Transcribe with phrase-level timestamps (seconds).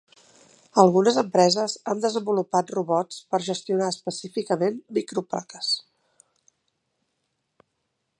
[0.83, 5.73] Algunes empreses han desenvolupat robots per gestionar específicament microplaques.